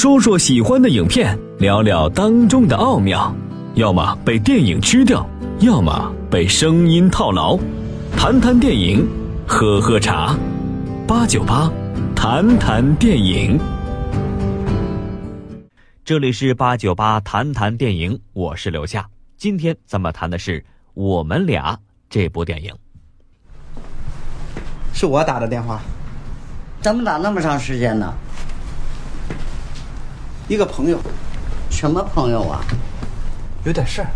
[0.00, 3.30] 说说喜欢的影片，聊聊当中的奥妙。
[3.74, 7.58] 要么被电影吃掉，要么被声音套牢。
[8.16, 9.06] 谈谈电影，
[9.46, 10.34] 喝喝茶。
[11.06, 11.70] 八九八，
[12.16, 13.60] 谈谈电影。
[16.02, 19.06] 这里是八九八谈谈电影，我是刘夏。
[19.36, 20.60] 今天咱们谈的是
[20.94, 21.74] 《我们俩》
[22.08, 22.74] 这部电影。
[24.94, 25.78] 是我打的电话，
[26.80, 28.10] 怎么打那么长时间呢？
[30.50, 30.98] 一个朋友
[31.70, 32.60] 什么朋友啊？
[33.64, 34.10] 有点事儿。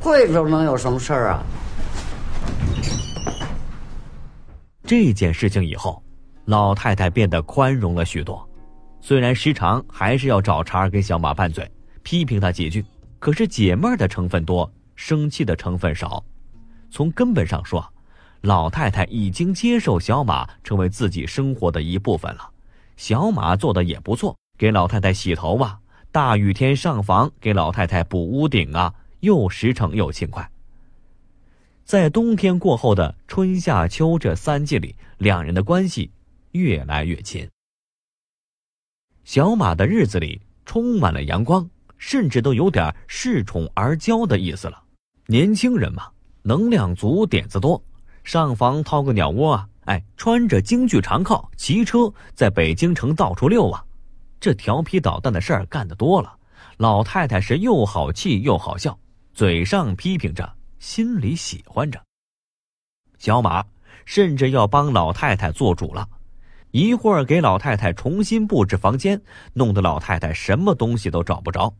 [0.00, 1.42] 贵州能有什么事儿啊？
[4.84, 6.00] 这件事情以后，
[6.44, 8.48] 老太太变得宽容了许多。
[9.00, 11.68] 虽然时常还是要找茬给小马拌嘴，
[12.04, 12.84] 批评他几句，
[13.18, 16.22] 可是解闷的成分多，生气的成分少。
[16.88, 17.84] 从根本上说，
[18.42, 22.48] 老太太已经接受小马成为自己生活的一部分了。
[22.96, 25.80] 小马做的也不错，给老太太洗头啊，
[26.12, 30.48] 大雨天上房给老太太补屋顶啊，又实诚又勤快。
[31.84, 36.12] 在冬天过后的春夏秋这三季里，两人的关系
[36.52, 37.50] 越来越亲。
[39.24, 44.80] 小马的日子里充满了阳光，甚至都有点恃宠而骄的意思了。
[45.26, 46.08] 年轻人嘛，
[46.42, 47.82] 能量足，点子多，
[48.22, 49.68] 上房掏个鸟窝啊！
[49.86, 53.84] 哎，穿着京剧长靠，骑车在北京城到处溜啊！
[54.42, 56.34] 这调皮捣蛋的事儿干得多了，
[56.76, 58.98] 老太太是又好气又好笑，
[59.32, 62.02] 嘴上批评着，心里喜欢着。
[63.18, 63.64] 小马
[64.04, 66.08] 甚至要帮老太太做主了。
[66.72, 71.72] 一会儿给老太太重新布置房间，弄得老太太什么东西都找不着；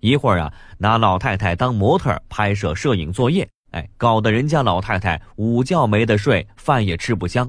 [0.00, 7.48] 一会儿啊，拿老太太当模特拍摄摄影作业，哎，搞得人家老太太午觉没得睡，饭也吃不香。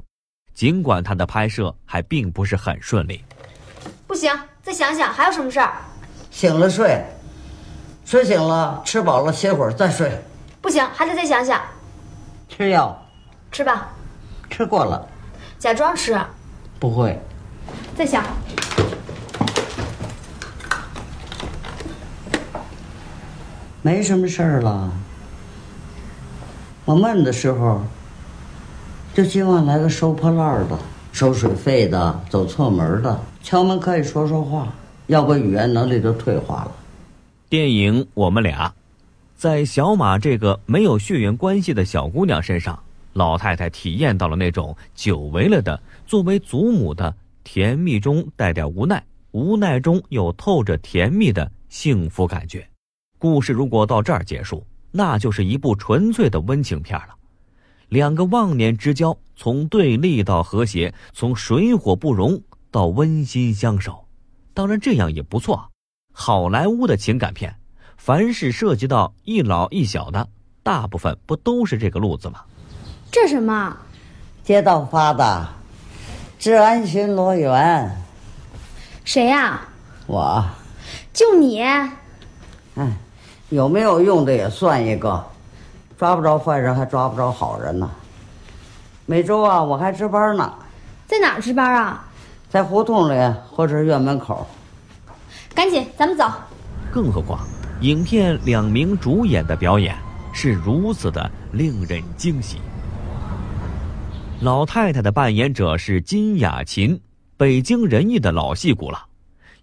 [0.54, 3.20] 尽管她的拍摄还并不是很顺利。
[4.06, 4.30] 不行，
[4.62, 5.72] 再想想还有什么事儿？
[6.30, 7.02] 醒了睡，
[8.04, 10.22] 睡醒了吃饱了歇会儿再睡。
[10.60, 11.60] 不行，还得再想想。
[12.48, 12.96] 吃药，
[13.50, 13.88] 吃吧，
[14.50, 15.08] 吃过了。
[15.58, 16.18] 假装吃。
[16.78, 17.18] 不会，
[17.96, 18.22] 再想，
[23.82, 24.90] 没什么事儿了。
[26.84, 27.82] 我闷的时候，
[29.14, 30.78] 就希望来个收破烂的、
[31.12, 34.72] 收水费的、走错门的，敲门可以说说话，
[35.08, 36.72] 要不语言能力都退化了。
[37.48, 38.68] 电影《我们俩》，
[39.36, 42.78] 在小马这个没有血缘关系的小姑娘身上，
[43.12, 52.66] 老太太体验到了那种久违了的作为祖母的甜蜜中带点无奈，无奈中又透着甜蜜的幸福感觉。
[53.18, 57.14] 故事如果到这儿结束，那就是一部纯粹的温情片了。
[57.90, 62.40] 两个忘年之交，从对立到和谐，从水火不容
[62.70, 64.06] 到温馨相守，
[64.54, 65.68] 当然这样也不错。
[66.12, 67.56] 好莱坞的情感片，
[67.96, 70.28] 凡是涉及到一老一小的，
[70.62, 72.42] 大部分不都是这个路子吗？
[73.10, 73.76] 这什么？
[74.44, 75.48] 街道发的，
[76.38, 77.90] 治安巡逻员。
[79.04, 79.68] 谁呀？
[80.06, 80.44] 我。
[81.12, 81.60] 就你？
[82.76, 82.92] 嗯。
[83.48, 85.28] 有没有用的也算一个，
[86.00, 87.90] 抓不着坏人还抓不着好人呢。
[89.04, 90.50] 每周啊，我还值班呢。
[91.06, 92.08] 在哪儿值班啊？
[92.48, 94.46] 在胡同里或者院门口。
[95.54, 96.24] 赶紧，咱们走。
[96.90, 97.46] 更何况，
[97.82, 99.94] 影片两名主演的表演
[100.32, 102.56] 是如此的令人惊喜。
[104.40, 106.98] 老太太的扮演者是金雅琴，
[107.36, 109.04] 北京人艺的老戏骨了，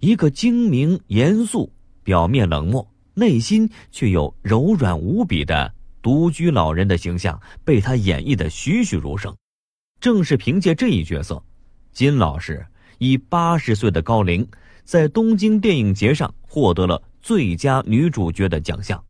[0.01, 1.67] 一个精明严肃、
[2.03, 2.87] 表面冷漠。
[3.15, 5.73] 内心却又柔软无比的
[6.07, 9.35] 独居老人的形象，被他演绎的栩栩如生。
[9.99, 11.43] 正是凭借这一角色，
[11.91, 12.65] 金老师
[12.97, 14.47] 以八十岁的高龄，
[14.85, 19.03] 在东京电影节上获得了最佳女主角的奖项。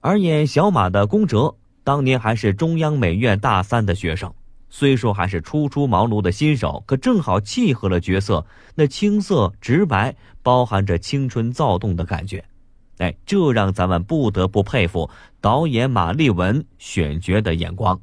[0.00, 1.54] 而演小马的宫哲，
[1.84, 4.32] 当年还是中央美院大三的学生，
[4.70, 12.42] 虽说还是初出茅庐的新手，可正好契合了角色那青涩直白、包含着青春躁动的感觉。
[12.98, 15.10] 哎，这让咱们不得不佩服
[15.40, 18.00] 导演马丽文选角的眼光。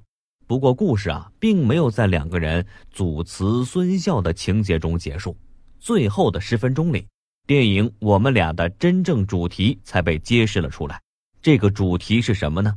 [0.48, 5.38] 不过，故事啊，并没有在两个人祖慈孙孝的情节中结束。
[5.80, 7.06] 最后的十分钟里，
[7.46, 11.00] 电影我们俩的真正主题才被揭示了出来。
[11.42, 12.74] 这个主题是什么呢？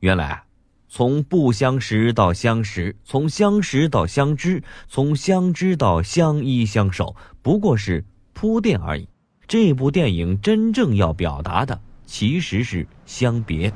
[0.00, 0.44] 原来，
[0.88, 8.04] 从不相识到相识，从相识到相知，从相知到相依相守，不过是
[8.34, 9.08] 铺垫而已。
[9.50, 13.72] 这部电影真正要表达的其实是相别。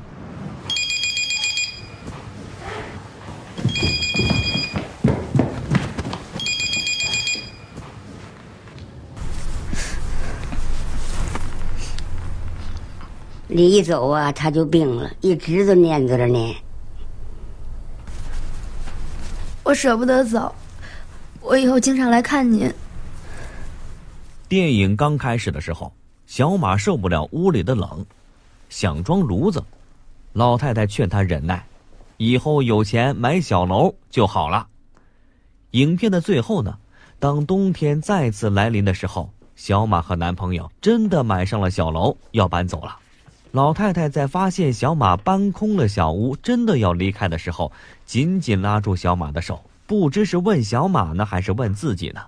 [13.49, 16.55] 你一走啊，他就病了，一直都念叨着你。
[19.61, 20.55] 我舍不得走，
[21.41, 22.73] 我以后经常来看您。
[24.55, 25.91] 电影刚开始的时候，
[26.27, 28.05] 小马受不了屋里的冷，
[28.69, 29.61] 想装炉子。
[30.31, 31.61] 老太太劝他忍耐，
[32.15, 34.65] 以后有钱买小楼就好了。
[35.71, 36.77] 影片的最后呢，
[37.19, 42.97] 当冬天再次来临的时候，小马和男朋友真的买上了小楼，要搬走了。
[43.51, 47.69] 老太太在发现小马搬空了小屋，真的要离开的时候，
[48.05, 52.21] 紧紧拉住小马的手，不知是问小马呢，还是问自己呢，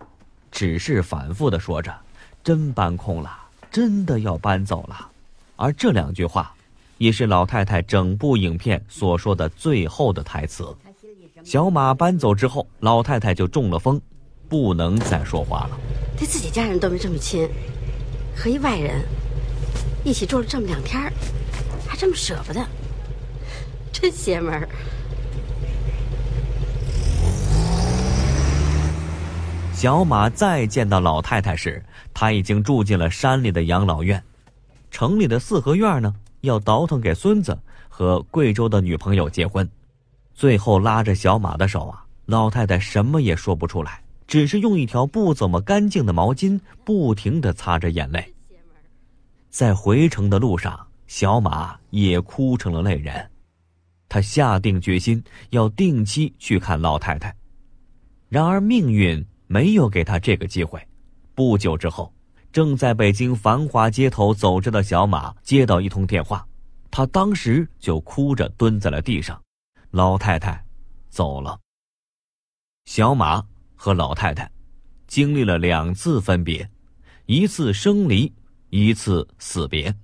[0.51, 1.97] 只是反复的说着
[2.47, 3.37] ：“真搬空了，
[3.69, 5.11] 真的要搬走了。”
[5.57, 6.55] 而这两句话，
[6.97, 10.73] 也是老太太整部影片所说的最后的台词。
[11.43, 13.99] 小马搬走之后，老太太就中了风，
[14.47, 15.77] 不能再说话了。
[16.17, 17.49] 对自己家人都没这么亲，
[18.33, 19.03] 和一外人。
[20.05, 21.03] 一起住了这么两天，
[21.85, 22.65] 还这么舍不得，
[23.91, 24.69] 真邪门儿。
[29.77, 34.21] 小马再见到老太太时，他已经住进了山里的养老院。
[34.89, 37.55] 城里的四合院呢，要倒腾给孙子
[37.87, 39.69] 和贵州的女朋友结婚。
[40.33, 48.33] 最后拉着小马的手啊，老太太什么也说不出来，只是用一条不怎么干净的毛巾不停的擦着眼泪。
[49.51, 53.29] 在回城的路上，小马也哭成了泪人。
[54.09, 57.31] 他下定决心要定期去看老太太。
[58.27, 60.79] 然而命运没有给他这个机会。
[61.33, 62.13] 不久之后，
[62.51, 66.45] 正在北京繁华街头走着的小马接到一通电话，
[66.91, 69.41] 他当时就哭着蹲在了地上。
[69.91, 70.63] 老太太
[71.09, 71.59] 走了。
[72.85, 73.43] 小马
[73.75, 74.49] 和老太太
[75.07, 76.69] 经历了两次分别，
[77.25, 78.31] 一次生离。
[78.69, 79.95] 一次死别，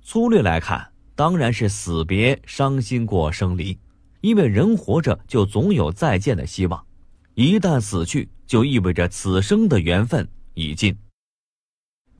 [0.00, 3.76] 粗略来看，当然是死别伤心过生离，
[4.20, 6.86] 因为人活着就总有再见的希望，
[7.34, 10.96] 一旦死去，就意味着此生的缘分已尽。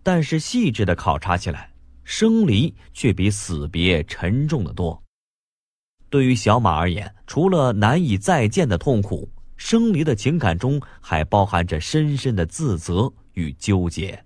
[0.02, 1.72] 但是细致的考察起来，
[2.02, 5.00] 生离却比死别沉重的多。
[6.10, 14.24] 对于小马而言，除了难以再见的痛苦，生离的情感中还包含着深深的自责与纠结。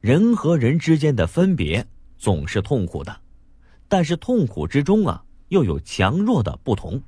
[0.00, 1.84] 人和人之间的分别
[2.16, 3.20] 总是痛苦的，
[3.88, 7.02] 但是痛苦之中啊，又有强弱的不同。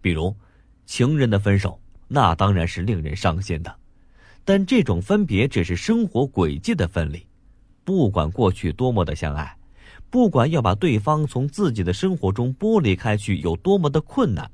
[0.00, 0.36] 比如，
[0.86, 1.80] 情人的分手，
[2.14, 3.74] 那当然是令人伤心的，
[4.44, 7.26] 但这种分别只是生活轨迹的分离。
[7.84, 9.56] 不管过去多么的相爱，
[10.10, 14.50] 不管要把对方从自己的生活中剥离开去有多么的困难，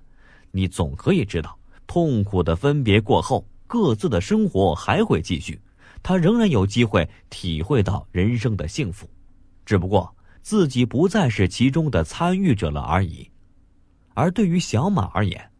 [0.53, 5.61] 你总可以知道，痛苦的分别过后，各自的生活还会继续。
[6.01, 9.11] 他仍然有机会体会到人生的幸福，
[9.67, 13.29] 只不过自己不再是其中的参与者了而已。
[14.15, 15.51] 而对于小马而言，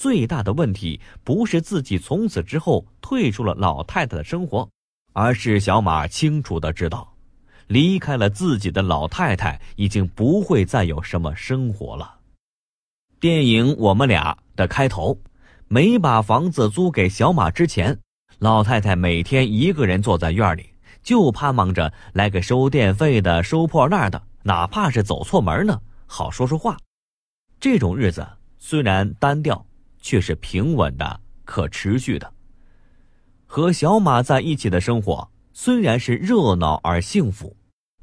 [0.00, 4.66] 最大的问题不是自己从此之后退出了老太太的生活，
[5.12, 7.12] 而是小马清楚的知道，
[7.66, 12.14] 离开了自己的老太太，已经不会再有什么生活了。
[13.20, 15.18] 电影《我们俩》的开头，
[15.68, 17.98] 没把房子租给小马之前。
[18.38, 20.70] 老太太每天一个人坐在院里，
[21.02, 26.78] 就盼望着来个收电费的、收破烂的，哪怕是走错门呢，好说说话。
[27.60, 28.26] 这种日子
[28.58, 29.62] 虽然单调，
[30.00, 32.32] 却是平稳的、可持续的。
[33.46, 37.56] 和小马在一起的生活虽然是热闹而幸福，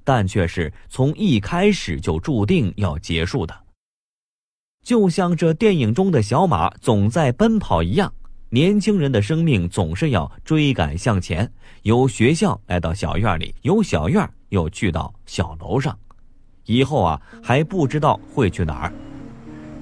[0.03, 3.57] 但却是从一开始就注定要结束的。
[4.83, 8.13] 就像这电影中的小马总在奔跑一样。
[8.49, 11.51] 年轻人的生命总是要追赶向前，
[11.81, 15.99] 由学校来到小院里，由小院又去到小楼上，
[16.63, 18.93] 以后啊还不知道会去哪儿。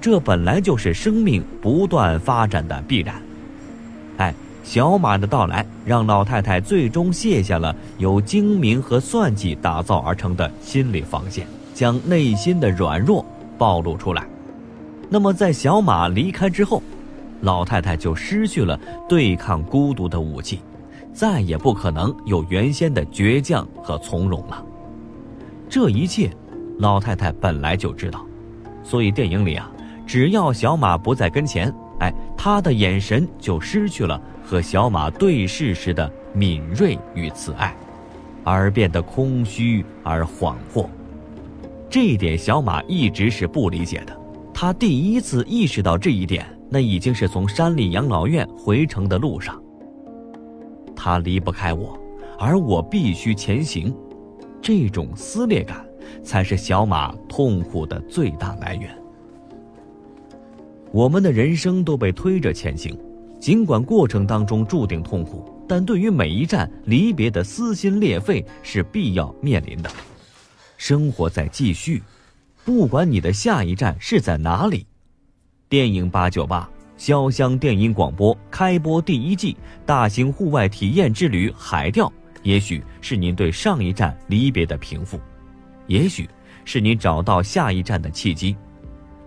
[0.06, 3.20] 这本来就是生命不断发展的必然。
[4.18, 4.32] 哎，
[4.62, 11.44] 小马的到来让老太太最终卸下了由精明和算计打造而成的心理防线，
[11.74, 13.26] 将内心的软弱
[13.58, 14.24] 暴露出来。
[15.10, 16.80] 那么，在小马离开之后。
[17.40, 20.60] 老太太就失去了对抗孤独的武器，
[21.12, 24.64] 再也不可能有原先的倔强和从容了。
[25.68, 26.30] 这一切，
[26.78, 28.24] 老太太本来就知道，
[28.84, 29.68] 所以电影里啊，
[30.06, 37.76] 只要小马不在跟前，哎，他的眼神就失去了和小马对视时的敏锐与慈爱，
[38.44, 40.86] 而变得空虚而恍惚。
[41.90, 44.16] 这一点，小马一直是不理解的。
[44.54, 46.46] 他第一次意识到这一点。
[46.68, 49.56] 那已经是从山里养老院回城的路上。
[50.96, 51.96] 他离不开我，
[52.40, 53.94] 而我必须前行。
[54.60, 55.86] 这种撕裂感
[56.24, 58.90] 才是小马痛苦的最大来源。
[60.96, 62.98] 我们的人生都被推着前行，
[63.38, 69.90] 尽管过程当中注定痛苦，但对于每一站离别的撕心裂肺是必要面临的。
[70.78, 72.02] 生活在继续，
[72.64, 74.86] 不管你的下一站是在哪里。
[75.68, 82.10] 电影八九八潇湘电影广播开播第一季大型户外体验之旅海钓，
[82.42, 85.20] 也许是您对上一站离别的平复，
[85.88, 86.26] 也许
[86.64, 88.56] 是您找到下一站的契机。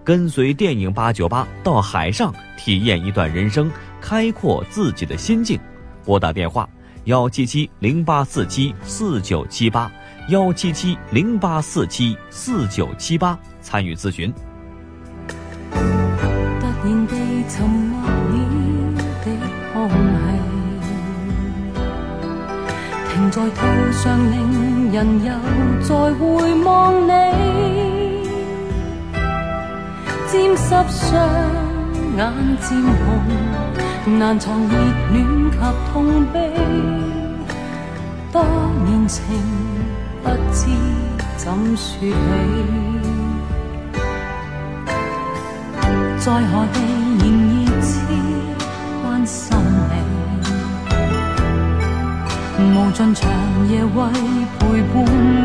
[0.10, 5.60] 跟随电影八九八到海上体验一段人生，开阔自己的心境。
[6.04, 6.68] 拨打电话：
[7.04, 9.92] 幺七七零八四七四九七八，
[10.30, 14.34] 幺七七零八四七四九七八，参与咨询。
[23.13, 25.32] 停在途上，令人又
[25.84, 27.49] 再回望你。
[30.32, 30.70] 沾湿
[31.10, 31.10] 双
[32.16, 32.22] 眼
[32.62, 33.00] 渐红，
[34.20, 34.74] 难藏热
[35.12, 35.18] 恋
[35.50, 35.58] 及
[35.92, 36.38] 痛悲。
[38.32, 38.46] 多
[38.86, 39.24] 年情
[40.22, 40.68] 不知
[41.36, 42.14] 怎说起，
[46.20, 46.78] 在何地
[47.18, 47.90] 仍热切
[49.02, 49.58] 关心
[52.60, 53.32] 你，无尽长
[53.68, 53.98] 夜为
[54.60, 54.60] 陪
[54.94, 54.96] 伴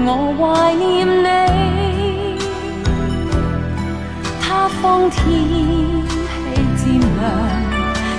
[0.04, 0.42] 我怀
[0.74, 1.83] 念你。
[4.68, 5.22] 方天
[6.76, 7.22] 气渐凉，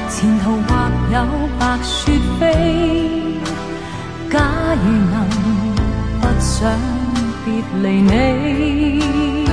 [0.09, 0.69] 前途或
[1.11, 1.15] 有
[1.59, 1.93] 白雪
[2.39, 2.43] 飞。
[4.31, 4.39] 假
[4.83, 5.15] 如能
[6.19, 6.51] 不想
[7.45, 7.47] 别
[7.81, 9.44] 离你，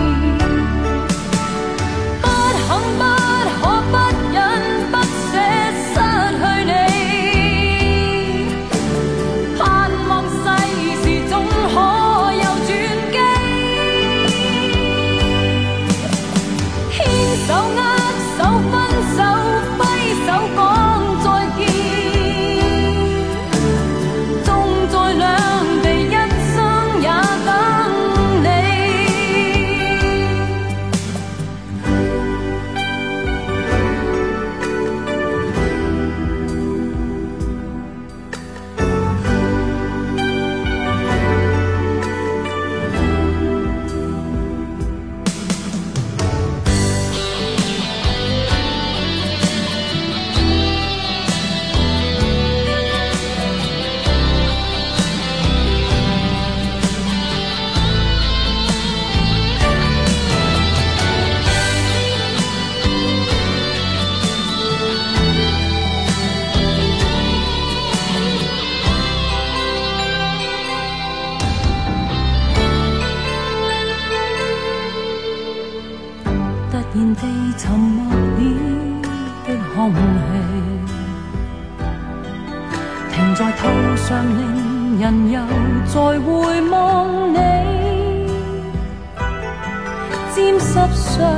[91.23, 91.31] 双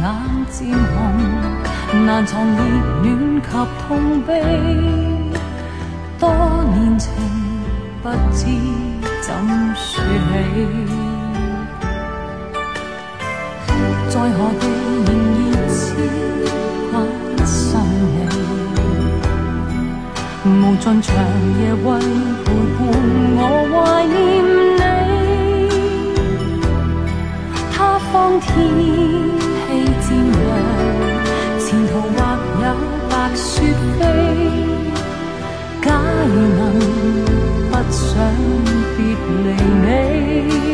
[0.00, 0.02] 眼
[0.50, 0.96] 渐红，
[2.06, 2.58] 难藏热
[3.02, 3.48] 恋及
[3.86, 4.40] 痛悲。
[6.18, 6.30] 多
[6.72, 7.12] 年情
[8.02, 8.46] 不知
[9.20, 9.28] 怎
[9.74, 10.08] 说起，
[14.08, 14.62] 在何地
[15.04, 15.08] 仍
[15.52, 15.76] 然痴
[16.90, 16.94] 关
[17.44, 18.08] 心你，
[20.46, 21.14] 无尽长
[21.60, 21.86] 夜为
[22.42, 22.44] 陪
[22.74, 22.78] 伴
[23.36, 23.38] 我
[23.70, 23.72] 怀
[24.06, 24.73] 念。
[28.24, 28.56] 当天气
[30.00, 30.40] 渐凉
[31.58, 32.18] 前途或
[32.62, 32.64] 有
[33.10, 33.50] 白雪
[33.98, 34.00] 飞
[35.82, 36.62] 假如能
[37.70, 38.02] 不想
[38.96, 38.98] 别
[39.44, 39.46] 离
[39.82, 40.73] 你。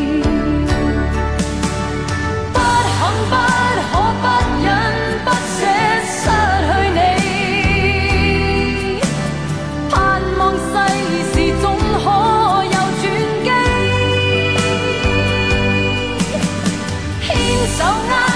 [17.77, 18.30] so nice.